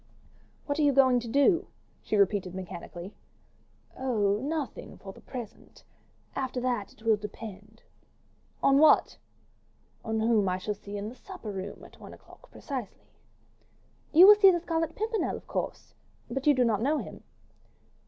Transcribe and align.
"What 0.65 0.79
are 0.79 0.81
you 0.81 0.93
going 0.93 1.19
to 1.19 1.27
do?" 1.27 1.67
she 2.01 2.15
repeated 2.17 2.55
mechanically. 2.55 3.13
"Oh, 3.95 4.37
nothing 4.37 4.97
for 4.97 5.13
the 5.13 5.21
present. 5.21 5.83
After 6.35 6.59
that 6.59 6.93
it 6.93 7.03
will 7.03 7.17
depend." 7.17 7.83
"On 8.63 8.79
what?" 8.79 9.19
"On 10.03 10.19
whom 10.19 10.49
I 10.49 10.57
shall 10.57 10.73
see 10.73 10.97
in 10.97 11.07
the 11.09 11.15
supper 11.15 11.51
room 11.51 11.83
at 11.83 11.99
one 11.99 12.15
o'clock 12.15 12.49
precisely." 12.49 13.11
"You 14.11 14.25
will 14.25 14.33
see 14.33 14.49
the 14.49 14.59
Scarlet 14.59 14.95
Pimpernel, 14.95 15.37
of 15.37 15.45
course. 15.45 15.93
But 16.31 16.47
you 16.47 16.55
do 16.55 16.63
not 16.65 16.81
know 16.81 16.97
him." 16.97 17.21